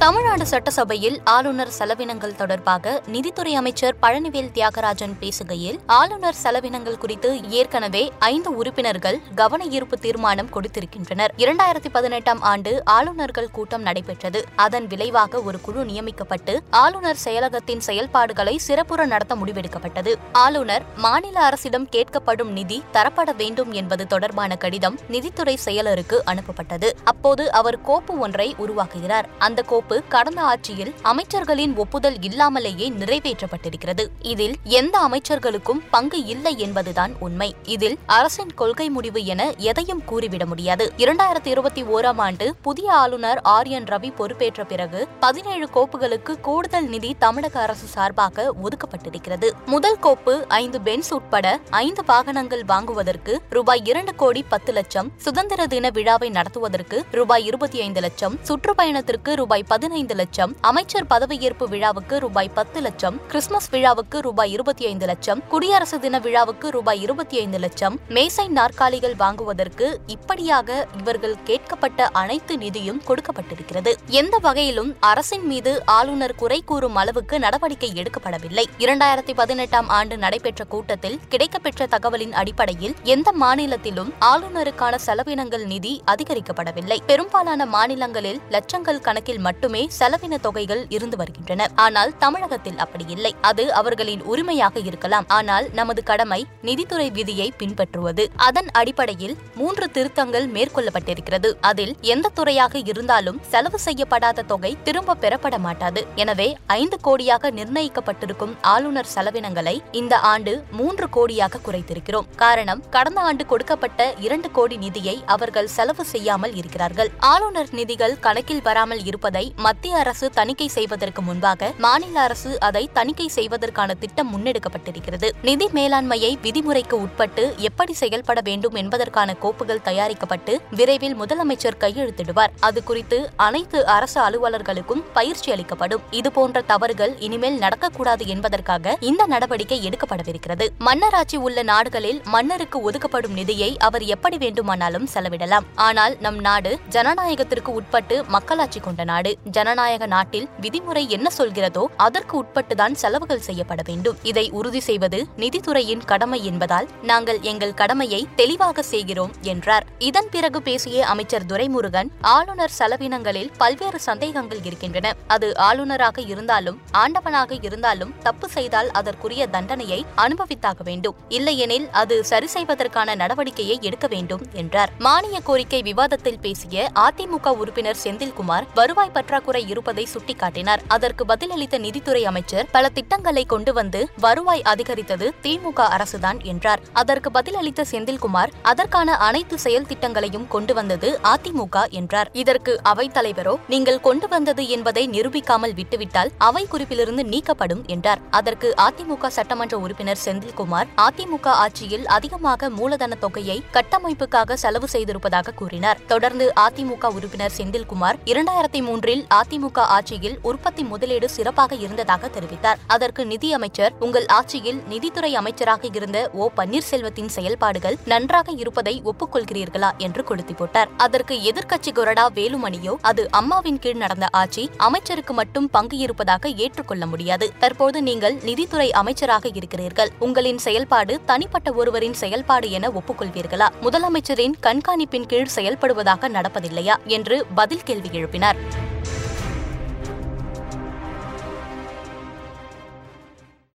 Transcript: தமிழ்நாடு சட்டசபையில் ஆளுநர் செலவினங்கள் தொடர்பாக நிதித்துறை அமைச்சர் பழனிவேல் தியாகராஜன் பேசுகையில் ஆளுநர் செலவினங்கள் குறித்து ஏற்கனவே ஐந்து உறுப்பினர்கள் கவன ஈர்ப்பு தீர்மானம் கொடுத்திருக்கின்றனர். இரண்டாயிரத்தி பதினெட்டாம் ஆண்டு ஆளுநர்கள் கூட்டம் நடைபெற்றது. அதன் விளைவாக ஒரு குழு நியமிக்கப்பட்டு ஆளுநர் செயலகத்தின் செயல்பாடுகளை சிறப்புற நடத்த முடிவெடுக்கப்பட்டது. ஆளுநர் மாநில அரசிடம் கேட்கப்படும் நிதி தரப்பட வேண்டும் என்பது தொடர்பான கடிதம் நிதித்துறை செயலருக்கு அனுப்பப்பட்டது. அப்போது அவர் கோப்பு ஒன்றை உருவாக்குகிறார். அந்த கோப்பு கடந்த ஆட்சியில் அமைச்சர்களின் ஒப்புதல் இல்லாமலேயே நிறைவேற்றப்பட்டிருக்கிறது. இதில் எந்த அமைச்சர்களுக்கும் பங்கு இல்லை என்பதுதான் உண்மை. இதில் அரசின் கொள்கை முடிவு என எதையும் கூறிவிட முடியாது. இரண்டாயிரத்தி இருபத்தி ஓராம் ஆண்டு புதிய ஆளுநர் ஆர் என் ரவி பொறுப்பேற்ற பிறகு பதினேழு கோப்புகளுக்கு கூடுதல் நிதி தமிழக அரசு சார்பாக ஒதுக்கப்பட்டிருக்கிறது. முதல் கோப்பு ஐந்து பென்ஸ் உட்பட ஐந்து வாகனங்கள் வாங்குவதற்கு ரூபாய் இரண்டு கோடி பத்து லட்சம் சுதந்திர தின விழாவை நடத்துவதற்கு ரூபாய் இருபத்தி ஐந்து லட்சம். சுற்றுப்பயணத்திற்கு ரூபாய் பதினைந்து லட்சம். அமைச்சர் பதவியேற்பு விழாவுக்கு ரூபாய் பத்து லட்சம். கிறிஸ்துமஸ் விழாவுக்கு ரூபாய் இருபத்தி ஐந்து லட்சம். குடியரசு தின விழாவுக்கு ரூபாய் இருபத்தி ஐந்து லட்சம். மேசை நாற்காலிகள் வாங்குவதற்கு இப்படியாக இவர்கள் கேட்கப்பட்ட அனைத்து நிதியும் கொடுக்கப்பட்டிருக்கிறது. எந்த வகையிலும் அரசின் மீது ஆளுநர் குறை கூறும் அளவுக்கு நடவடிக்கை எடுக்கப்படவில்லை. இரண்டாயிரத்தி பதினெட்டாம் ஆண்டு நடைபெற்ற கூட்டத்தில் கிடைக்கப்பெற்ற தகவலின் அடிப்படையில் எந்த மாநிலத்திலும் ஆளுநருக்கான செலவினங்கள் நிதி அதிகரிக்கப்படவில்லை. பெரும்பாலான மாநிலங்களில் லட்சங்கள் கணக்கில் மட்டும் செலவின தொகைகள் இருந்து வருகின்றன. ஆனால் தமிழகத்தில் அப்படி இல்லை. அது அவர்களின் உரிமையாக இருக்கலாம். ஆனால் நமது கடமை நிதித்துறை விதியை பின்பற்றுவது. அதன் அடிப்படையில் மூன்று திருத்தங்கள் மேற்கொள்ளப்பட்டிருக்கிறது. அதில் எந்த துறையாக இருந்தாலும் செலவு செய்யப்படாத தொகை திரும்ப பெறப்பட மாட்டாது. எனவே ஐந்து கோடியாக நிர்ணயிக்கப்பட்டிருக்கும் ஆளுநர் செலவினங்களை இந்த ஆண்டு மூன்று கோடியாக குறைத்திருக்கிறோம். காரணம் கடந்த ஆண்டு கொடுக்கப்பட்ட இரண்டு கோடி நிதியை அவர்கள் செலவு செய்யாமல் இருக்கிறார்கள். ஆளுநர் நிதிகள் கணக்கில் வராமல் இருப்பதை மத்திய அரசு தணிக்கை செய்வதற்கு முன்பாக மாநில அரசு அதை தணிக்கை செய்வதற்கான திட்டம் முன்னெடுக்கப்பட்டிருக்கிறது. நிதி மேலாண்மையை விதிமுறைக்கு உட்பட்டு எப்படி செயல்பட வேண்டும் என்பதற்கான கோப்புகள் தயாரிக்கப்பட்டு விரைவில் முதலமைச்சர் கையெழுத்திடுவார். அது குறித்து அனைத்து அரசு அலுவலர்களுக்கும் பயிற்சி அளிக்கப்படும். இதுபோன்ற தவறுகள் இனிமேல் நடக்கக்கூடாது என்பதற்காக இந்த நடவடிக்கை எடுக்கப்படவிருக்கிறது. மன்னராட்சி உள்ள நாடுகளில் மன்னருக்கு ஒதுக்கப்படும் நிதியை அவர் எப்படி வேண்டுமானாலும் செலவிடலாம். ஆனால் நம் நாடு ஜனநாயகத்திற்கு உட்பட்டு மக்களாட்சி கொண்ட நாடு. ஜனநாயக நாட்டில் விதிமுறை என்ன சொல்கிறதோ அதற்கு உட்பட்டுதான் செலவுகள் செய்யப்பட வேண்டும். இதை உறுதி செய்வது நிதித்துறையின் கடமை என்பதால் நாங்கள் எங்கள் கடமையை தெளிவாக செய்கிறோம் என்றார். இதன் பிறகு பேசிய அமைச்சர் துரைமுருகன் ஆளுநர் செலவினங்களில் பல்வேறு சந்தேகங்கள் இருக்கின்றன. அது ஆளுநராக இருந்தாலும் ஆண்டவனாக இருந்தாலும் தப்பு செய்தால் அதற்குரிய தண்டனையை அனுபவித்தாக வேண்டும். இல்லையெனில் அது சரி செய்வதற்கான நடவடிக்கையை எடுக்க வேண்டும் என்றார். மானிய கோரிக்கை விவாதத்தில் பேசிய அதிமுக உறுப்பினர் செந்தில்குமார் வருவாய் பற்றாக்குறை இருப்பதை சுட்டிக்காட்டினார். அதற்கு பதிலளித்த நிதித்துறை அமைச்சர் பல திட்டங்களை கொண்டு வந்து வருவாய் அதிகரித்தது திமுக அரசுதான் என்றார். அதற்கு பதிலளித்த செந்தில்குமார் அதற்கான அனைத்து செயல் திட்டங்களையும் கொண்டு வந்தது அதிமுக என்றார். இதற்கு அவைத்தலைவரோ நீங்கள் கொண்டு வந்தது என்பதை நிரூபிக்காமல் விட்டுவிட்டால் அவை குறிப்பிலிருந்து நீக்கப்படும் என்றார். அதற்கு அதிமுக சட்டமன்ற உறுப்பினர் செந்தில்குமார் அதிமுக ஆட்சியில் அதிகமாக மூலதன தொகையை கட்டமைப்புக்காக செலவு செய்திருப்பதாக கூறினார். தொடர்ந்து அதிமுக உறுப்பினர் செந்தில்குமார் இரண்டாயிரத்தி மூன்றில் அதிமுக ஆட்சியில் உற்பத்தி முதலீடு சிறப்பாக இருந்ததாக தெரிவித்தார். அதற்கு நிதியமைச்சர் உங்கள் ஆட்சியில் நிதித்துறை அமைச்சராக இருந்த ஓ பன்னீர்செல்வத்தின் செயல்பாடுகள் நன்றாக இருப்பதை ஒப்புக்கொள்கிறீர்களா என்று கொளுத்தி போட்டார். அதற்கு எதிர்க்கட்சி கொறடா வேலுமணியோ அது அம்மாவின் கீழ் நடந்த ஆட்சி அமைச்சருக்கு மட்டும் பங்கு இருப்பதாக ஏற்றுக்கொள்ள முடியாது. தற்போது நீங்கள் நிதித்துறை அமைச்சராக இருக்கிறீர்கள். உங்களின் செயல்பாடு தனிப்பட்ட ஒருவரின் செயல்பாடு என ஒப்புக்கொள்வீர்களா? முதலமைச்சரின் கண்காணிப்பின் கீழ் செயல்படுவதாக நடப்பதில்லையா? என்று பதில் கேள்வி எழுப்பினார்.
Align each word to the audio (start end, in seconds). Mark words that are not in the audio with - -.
தமிழ்நாடு 0.00 0.46
சட்டசபையில் 0.46 1.20
ஆளுநர் 1.24 1.72
செலவினங்கள் 1.78 2.34
தொடர்பாக 2.34 3.02
நிதித்துறை 3.06 3.54
அமைச்சர் 3.54 3.96
பழனிவேல் 4.02 4.50
தியாகராஜன் 4.54 5.14
பேசுகையில் 5.20 5.78
ஆளுநர் 5.86 6.36
செலவினங்கள் 6.42 6.98
குறித்து 6.98 7.48
ஏற்கனவே 7.48 8.12
ஐந்து 8.18 8.56
உறுப்பினர்கள் 8.56 9.18
கவன 9.34 9.64
ஈர்ப்பு 9.64 9.98
தீர்மானம் 9.98 10.48
கொடுத்திருக்கின்றனர். 10.52 11.34
இரண்டாயிரத்தி 11.36 11.90
பதினெட்டாம் 11.92 12.40
ஆண்டு 12.42 12.84
ஆளுநர்கள் 12.84 13.50
கூட்டம் 13.50 13.82
நடைபெற்றது. 13.82 14.44
அதன் 14.56 14.86
விளைவாக 14.86 15.40
ஒரு 15.40 15.60
குழு 15.60 15.84
நியமிக்கப்பட்டு 15.84 16.62
ஆளுநர் 16.70 17.20
செயலகத்தின் 17.24 17.84
செயல்பாடுகளை 17.88 18.58
சிறப்புற 18.58 19.06
நடத்த 19.06 19.36
முடிவெடுக்கப்பட்டது. 19.36 20.14
ஆளுநர் 20.32 20.82
மாநில 20.96 21.40
அரசிடம் 21.40 21.88
கேட்கப்படும் 21.88 22.52
நிதி 22.52 22.82
தரப்பட 22.92 23.36
வேண்டும் 23.36 23.72
என்பது 23.72 24.06
தொடர்பான 24.06 24.56
கடிதம் 24.56 24.98
நிதித்துறை 25.08 25.58
செயலருக்கு 25.64 26.18
அனுப்பப்பட்டது. 26.26 26.90
அப்போது 27.04 27.52
அவர் 27.52 27.82
கோப்பு 27.82 28.18
ஒன்றை 28.18 28.54
உருவாக்குகிறார். 28.58 29.28
அந்த 29.38 29.62
கோப்பு 29.62 29.88
கடந்த 30.08 30.42
ஆட்சியில் 30.42 30.94
அமைச்சர்களின் 31.02 31.74
ஒப்புதல் 31.74 32.22
இல்லாமலேயே 32.22 32.90
நிறைவேற்றப்பட்டிருக்கிறது. 32.90 34.06
இதில் 34.22 34.54
எந்த 34.64 34.98
அமைச்சர்களுக்கும் 34.98 35.80
பங்கு 35.90 36.24
இல்லை 36.24 36.58
என்பதுதான் 36.58 37.12
உண்மை. 37.18 37.54
இதில் 37.64 37.98
அரசின் 38.06 38.54
கொள்கை 38.54 38.90
முடிவு 38.90 39.24
என 39.24 39.52
எதையும் 39.56 40.04
கூறிவிட 40.04 40.46
முடியாது. 40.46 40.92
இரண்டாயிரத்தி 40.96 41.46
இருபத்தி 41.46 41.82
ஓராம் 41.82 42.18
ஆண்டு 42.18 42.54
புதிய 42.62 42.92
ஆளுநர் 42.92 43.40
ஆர் 43.40 43.66
என் 43.66 43.84
ரவி 43.84 44.14
பொறுப்பேற்ற 44.14 44.64
பிறகு 44.64 45.08
பதினேழு 45.20 45.68
கோப்புகளுக்கு 45.74 46.40
கூடுதல் 46.40 46.88
நிதி 46.88 47.16
தமிழக 47.18 47.60
அரசு 47.60 47.86
சார்பாக 47.86 48.54
ஒதுக்கப்பட்டிருக்கிறது. 48.64 49.50
முதல் 49.66 49.98
கோப்பு 49.98 50.44
ஐந்து 50.48 50.80
பென்ஸ் 50.80 51.12
உட்பட 51.12 51.60
ஐந்து 51.70 52.04
வாகனங்கள் 52.04 52.64
வாங்குவதற்கு 52.64 53.40
ரூபாய் 53.50 53.82
இரண்டு 53.84 54.14
கோடி 54.14 54.42
பத்து 54.42 54.72
லட்சம் 54.72 55.12
சுதந்திர 55.16 55.66
தின 55.66 55.90
விழாவை 55.90 56.30
நடத்துவதற்கு 56.30 57.04
ரூபாய் 57.10 57.46
இருபத்தி 57.46 57.80
ஐந்து 57.80 58.00
லட்சம். 58.00 58.38
சுற்றுப்பயணத்திற்கு 58.48 59.34
ரூபாய் 59.34 59.64
பதினைந்து 59.80 60.14
லட்சம். 60.14 60.56
அமைச்சர் 60.60 61.06
பதவியேற்பு 61.10 61.68
விழாவுக்கு 61.68 62.18
ரூபாய் 62.18 62.48
பத்து 62.48 62.80
லட்சம். 62.80 63.26
கிறிஸ்துமஸ் 63.26 63.68
விழாவுக்கு 63.68 64.20
ரூபாய் 64.20 64.52
இருபத்தி 64.52 64.86
ஐந்து 64.86 65.06
லட்சம். 65.06 65.46
குடியரசு 65.48 66.00
தின 66.00 66.18
விழாவுக்கு 66.18 66.70
ரூபாய் 66.70 67.00
இருபத்தி 67.00 67.38
ஐந்து 67.38 67.58
லட்சம். 67.58 67.98
மேசை 68.08 68.48
நாற்காலிகள் 68.48 69.14
வாங்குவதற்கு 69.14 70.00
இப்படியாக 70.06 70.86
இவர்கள் 70.98 71.36
கேட்கப்பட்ட 71.44 72.08
அனைத்து 72.12 72.56
நிதியும் 72.56 73.00
கொடுக்கப்பட்டிருக்கிறது. 73.06 73.94
எந்த 74.06 74.38
வகையிலும் 74.42 74.96
அரசின் 75.00 75.46
மீது 75.46 75.82
ஆளுநர் 75.86 76.34
குறை 76.34 76.62
கூறும் 76.66 76.96
அளவுக்கு 76.96 77.38
நடவடிக்கை 77.38 77.92
எடுக்கப்படவில்லை. 77.92 78.64
இரண்டாயிரத்தி 78.78 79.34
பதினெட்டாம் 79.34 79.88
ஆண்டு 79.88 80.18
நடைபெற்ற 80.18 80.64
கூட்டத்தில் 80.64 81.20
கிடைக்கப்பெற்ற 81.30 81.86
தகவலின் 81.90 82.32
அடிப்படையில் 82.32 82.94
எந்த 83.02 83.32
மாநிலத்திலும் 83.32 84.12
ஆளுநருக்கான 84.20 84.98
செலவினங்கள் 85.06 85.66
நிதி 85.66 86.02
அதிகரிக்கப்படவில்லை. 86.06 86.98
பெரும்பாலான 87.06 87.66
மாநிலங்களில் 87.66 88.40
லட்சங்கள் 88.50 89.00
கணக்கில் 89.00 89.38
மட்டும் 89.38 89.68
செலவின 89.98 90.38
தொகைகள் 90.40 90.86
இருந்து 90.88 91.16
வருகின்றன. 91.16 91.68
ஆனால் 91.74 92.12
தமிழகத்தில் 92.18 92.78
அப்படி 92.78 93.04
இல்லை. 93.08 93.34
அது 93.40 93.72
அவர்களின் 93.72 94.22
உரிமையாக 94.22 94.78
இருக்கலாம். 94.80 95.24
ஆனால் 95.28 95.68
நமது 95.72 96.02
கடமை 96.02 96.46
நிதித்துறை 96.62 97.10
விதியை 97.10 97.52
பின்பற்றுவது. 97.56 98.30
அதன் 98.36 98.68
அடிப்படையில் 98.72 99.36
மூன்று 99.54 99.90
திருத்தங்கள் 99.90 100.48
மேற்கொள்ளப்பட்டிருக்கிறது. 100.48 101.52
அதில் 101.60 101.96
எந்த 102.00 102.28
துறையாக 102.28 102.78
இருந்தாலும் 102.78 103.40
செலவு 103.48 103.78
செய்யப்படாத 103.78 104.42
தொகை 104.42 104.76
திரும்ப 104.82 105.14
பெறப்பட 105.14 105.58
மாட்டாது. 105.58 106.06
எனவே 106.14 106.56
ஐந்து 106.66 106.98
கோடியாக 107.06 107.50
நிர்ணயிக்கப்பட்டிருக்கும் 107.50 108.54
ஆளுநர் 108.60 109.12
செலவினங்களை 109.14 109.82
இந்த 109.92 110.18
ஆண்டு 110.18 110.64
மூன்று 110.70 111.06
கோடியாக 111.16 111.60
குறைத்திருக்கிறோம். 111.66 112.26
காரணம் 112.36 112.82
கடந்த 112.90 113.20
ஆண்டு 113.20 113.46
கொடுக்கப்பட்ட 113.46 114.14
இரண்டு 114.20 114.50
கோடி 114.50 114.76
நிதியை 114.76 115.22
அவர்கள் 115.26 115.66
செலவு 115.66 116.04
செய்யாமல் 116.04 116.54
இருக்கிறார்கள். 116.54 117.10
ஆளுநர் 117.18 117.68
நிதிகள் 117.70 118.18
கணக்கில் 118.20 118.62
வராமல் 118.62 119.04
இருப்பதை 119.04 119.54
மத்திய 119.64 119.98
அரசு 119.98 120.30
தணிக்கை 120.30 120.68
செய்வதற்கு 120.68 121.22
முன்பாக 121.22 121.72
மாநில 121.78 122.20
அரசு 122.20 122.60
அதை 122.60 122.90
தணிக்கை 122.92 123.26
செய்வதற்கான 123.28 123.94
திட்டம் 123.94 124.30
முன்னெடுக்கப்பட்டிருக்கிறது. 124.32 125.28
நிதி 125.42 125.66
மேலாண்மையை 125.74 126.30
விதிமுறைக்கு 126.42 126.92
உட்பட்டு 126.92 127.54
எப்படி 127.58 127.92
செயல்பட 127.92 128.40
வேண்டும் 128.40 128.74
என்பதற்கான 128.74 129.34
கோப்புகள் 129.34 129.82
தயாரிக்கப்பட்டு 129.82 130.60
விரைவில் 130.70 131.16
முதலமைச்சர் 131.16 131.78
கையெழுத்திடுவார். 131.80 132.54
அது 132.60 132.84
குறித்து 132.84 133.30
அனைத்து 133.36 133.86
அரசு 133.86 134.18
அலுவலர்களுக்கும் 134.20 135.02
பயிற்சி 135.12 135.52
அளிக்கப்படும். 135.52 136.00
இதுபோன்ற 136.10 136.62
தவறுகள் 136.62 137.18
இனிமேல் 137.18 137.58
நடக்கக்கூடாது 137.58 138.26
என்பதற்காக 138.26 138.96
இந்த 139.00 139.26
நடவடிக்கை 139.26 139.80
எடுக்கப்படவிருக்கிறது. 139.88 140.68
மன்னராட்சி 140.78 141.36
உள்ள 141.36 141.62
நாடுகளில் 141.62 142.22
மன்னருக்கு 142.24 142.80
ஒதுக்கப்படும் 142.82 143.32
நிதியை 143.32 143.76
அவர் 143.78 144.02
எப்படி 144.02 144.38
வேண்டுமானாலும் 144.38 145.08
செலவிடலாம். 145.14 145.68
ஆனால் 145.74 146.16
நம் 146.20 146.40
நாடு 146.40 146.78
ஜனநாயகத்திற்கு 146.90 147.68
உட்பட்டு 147.68 148.24
மக்களாட்சி 148.24 148.80
கொண்ட 148.80 149.04
நாடு. 149.04 149.38
ஜனநாயக 149.50 150.06
நாட்டில் 150.06 150.48
விதிமுறை 150.60 151.08
என்ன 151.08 151.28
சொல்கிறதோ 151.38 151.84
அதற்கு 151.96 152.34
உட்பட்டுதான் 152.42 152.92
செலவுகள் 152.92 153.40
செய்யப்பட 153.40 153.82
வேண்டும். 153.86 154.16
இதை 154.22 154.50
உறுதி 154.50 154.80
செய்வது 154.80 155.26
நிதித்துறையின் 155.36 156.04
கடமை 156.04 156.44
என்பதால் 156.44 156.88
நாங்கள் 157.02 157.40
எங்கள் 157.40 157.74
கடமையை 157.74 158.26
தெளிவாக 158.36 158.82
செய்கிறோம் 158.82 159.32
என்றார். 159.42 159.86
இதன் 159.98 160.28
பிறகு 160.30 160.62
பேசிய 160.62 161.06
அமைச்சர் 161.06 161.46
துரைமுருகன் 161.46 162.10
ஆளுநர் 162.20 162.74
செலவினங்களில் 162.78 163.50
பல்வேறு 163.58 164.00
சந்தேகங்கள் 164.00 164.62
இருக்கின்றன. 164.64 165.14
அது 165.26 165.56
ஆளுநராக 165.56 166.20
இருந்தாலும் 166.20 166.78
ஆண்டவனாக 166.92 167.58
இருந்தாலும் 167.62 168.14
தப்பு 168.22 168.48
செய்தால் 168.48 168.90
அதற்குரிய 168.90 169.46
தண்டனையை 169.46 170.06
அனுபவித்தாக 170.16 170.82
வேண்டும். 170.84 171.16
இல்லையெனில் 171.28 171.88
அது 171.90 172.24
சரி 172.24 172.46
செய்வதற்கான 172.46 173.14
நடவடிக்கையை 173.14 173.80
எடுக்க 173.80 174.06
வேண்டும் 174.06 174.42
என்றார். 174.52 174.92
மானிய 174.98 175.40
கோரிக்கை 175.40 175.82
விவாதத்தில் 175.82 176.40
பேசிய 176.40 176.90
அதிமுக 176.94 177.48
உறுப்பினர் 177.56 178.02
செந்தில்குமார் 178.04 178.66
வருவாய் 178.74 179.12
பற்றாக்குறை 179.30 179.60
இருப்பதை 179.72 180.04
சுட்டிக்காட்டினார். 180.12 180.80
அதற்கு 180.94 181.22
பதிலளித்த 181.30 181.76
நிதித்துறை 181.84 182.22
அமைச்சர் 182.30 182.68
பல 182.72 182.84
திட்டங்களை 182.96 183.42
கொண்டு 183.52 183.72
வந்து 183.76 184.00
வருவாய் 184.24 184.62
அதிகரித்தது 184.70 185.26
திமுக 185.44 185.80
அரசுதான் 185.96 186.38
என்றார். 186.52 186.80
அதற்கு 187.00 187.28
பதிலளித்த 187.36 187.84
செந்தில்குமார் 187.90 188.52
அதற்கான 188.70 189.16
அனைத்து 189.26 189.56
செயல் 189.64 189.86
திட்டங்களையும் 189.90 190.46
கொண்டு 190.54 190.74
வந்தது 190.78 191.08
அதிமுக 191.32 191.84
என்றார். 192.00 192.30
இதற்கு 192.42 192.72
அவைத்தலைவரோ 192.92 193.54
நீங்கள் 193.74 194.00
கொண்டு 194.06 194.28
வந்தது 194.34 194.64
என்பதை 194.76 195.04
நிரூபிக்காமல் 195.14 195.76
விட்டுவிட்டால் 195.80 196.32
அவை 196.48 196.64
குறிப்பிலிருந்து 196.72 197.24
நீக்கப்படும் 197.34 197.84
என்றார். 197.96 198.22
அதற்கு 198.40 198.70
அதிமுக 198.86 199.30
சட்டமன்ற 199.38 199.78
உறுப்பினர் 199.84 200.22
செந்தில்குமார் 200.26 200.90
அதிமுக 201.06 201.46
ஆட்சியில் 201.66 202.08
அதிகமாக 202.18 202.70
மூலதன 202.80 203.20
தொகையை 203.26 203.58
கட்டமைப்புக்காக 203.78 204.58
செலவு 204.64 204.90
செய்திருப்பதாக 204.96 205.56
கூறினார். 205.62 206.02
தொடர்ந்து 206.14 206.48
அதிமுக 206.66 207.14
உறுப்பினர் 207.18 207.56
செந்தில்குமார் 207.60 208.18
இரண்டாயிரத்தி 208.32 208.80
மூன்றில் 208.86 209.19
அதிமுக 209.28 209.78
ஆட்சியில் 209.78 210.38
உற்பத்தி 210.42 210.82
முதலீடு 210.82 211.28
சிறப்பாக 211.28 211.74
இருந்ததாக 211.74 212.28
தெரிவித்தார். 212.28 212.76
அதற்கு 212.86 213.26
நிதியமைச்சர் 213.26 213.92
உங்கள் 214.00 214.26
ஆட்சியில் 214.26 214.82
நிதித்துறை 214.88 215.34
அமைச்சராக 215.34 215.88
இருந்த 215.92 216.30
ஓ 216.32 216.48
பன்னீர்செல்வத்தின் 216.56 217.26
செயல்பாடுகள் 217.26 217.98
நன்றாக 218.04 218.52
இருப்பதை 218.52 219.02
ஒப்புக்கொள்கிறீர்களா 219.04 219.90
என்று 219.96 220.24
கொளுத்தி 220.24 220.52
போட்டார். 220.52 220.88
அதற்கு 220.96 221.52
எதிர்க்கட்சி 221.52 221.90
கொறடா 221.90 222.26
வேலுமணியோ 222.34 222.96
அது 223.00 223.28
அம்மாவின் 223.30 223.78
கீழ் 223.78 223.94
நடந்த 223.94 224.28
ஆட்சி 224.30 224.70
அமைச்சருக்கு 224.76 225.34
மட்டும் 225.34 225.70
பங்கு 225.70 225.96
இருப்பதாக 225.96 226.48
ஏற்றுக்கொள்ள 226.48 227.06
முடியாது. 227.06 227.52
தற்போது 227.58 228.02
நீங்கள் 228.02 228.34
நிதித்துறை 228.34 228.92
அமைச்சராக 228.92 229.48
இருக்கிறீர்கள். 229.54 230.10
உங்களின் 230.18 230.58
செயல்பாடு 230.58 231.20
தனிப்பட்ட 231.24 231.72
ஒருவரின் 231.72 232.14
செயல்பாடு 232.14 232.70
என 232.70 232.88
ஒப்புக்கொள்வீர்களா? 232.88 233.68
முதலமைச்சரின் 233.82 234.52
கண்காணிப்பின் 234.62 235.26
கீழ் 235.26 235.48
செயல்படுவதாக 235.54 236.28
நடப்பதில்லையா? 236.28 236.96
என்று 237.06 237.46
பதில் 237.54 237.82
கேள்வி 237.84 238.08
எழுப்பினார். 238.08 238.56